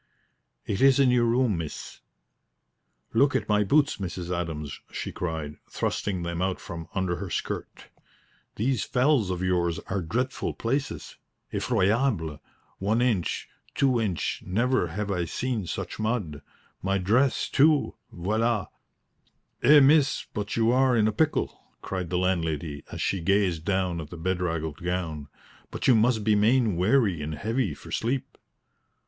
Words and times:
"It 0.65 0.81
is 0.81 0.99
in 0.99 1.11
your 1.11 1.25
room, 1.25 1.59
miss." 1.59 1.99
"Look 3.13 3.35
at 3.35 3.47
my 3.47 3.63
boots, 3.63 3.97
Mrs. 3.97 4.35
Adams!" 4.35 4.81
she 4.91 5.11
cried, 5.11 5.57
thrusting 5.69 6.23
them 6.23 6.41
out 6.41 6.59
from 6.59 6.87
under 6.95 7.17
her 7.17 7.29
skirt. 7.29 7.87
"These 8.55 8.83
fells 8.83 9.29
of 9.29 9.43
yours 9.43 9.77
are 9.91 10.01
dreadful 10.01 10.55
places 10.55 11.17
effroyable 11.53 12.39
one 12.79 12.99
inch, 12.99 13.47
two 13.75 14.01
inch; 14.01 14.41
never 14.43 14.87
have 14.87 15.11
I 15.11 15.25
seen 15.25 15.67
such 15.67 15.99
mud! 15.99 16.41
My 16.81 16.97
dress, 16.97 17.47
too 17.47 17.93
voila!" 18.11 18.69
"Eh, 19.61 19.81
miss, 19.81 20.25
but 20.33 20.55
you 20.55 20.71
are 20.71 20.97
in 20.97 21.07
a 21.07 21.11
pickle," 21.11 21.61
cried 21.83 22.09
the 22.09 22.17
landlady, 22.17 22.83
as 22.91 23.03
she 23.03 23.19
gazed 23.21 23.65
down 23.65 24.01
at 24.01 24.09
the 24.09 24.17
bedraggled 24.17 24.81
gown. 24.81 25.27
"But 25.69 25.87
you 25.87 25.93
must 25.93 26.23
be 26.23 26.33
main 26.33 26.75
weary 26.75 27.21
and 27.21 27.35
heavy 27.35 27.75
for 27.75 27.91
sleep." 27.91 28.35